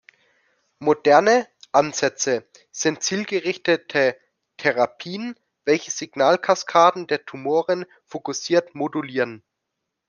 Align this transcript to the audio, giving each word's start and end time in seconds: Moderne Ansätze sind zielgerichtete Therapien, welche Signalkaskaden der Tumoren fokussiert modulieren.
Moderne 0.79 1.47
Ansätze 1.71 2.47
sind 2.71 3.03
zielgerichtete 3.03 4.17
Therapien, 4.57 5.35
welche 5.63 5.91
Signalkaskaden 5.91 7.05
der 7.05 7.23
Tumoren 7.27 7.85
fokussiert 8.07 8.73
modulieren. 8.73 9.43